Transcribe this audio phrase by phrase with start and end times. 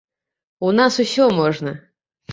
[0.69, 1.75] У нас усё можна.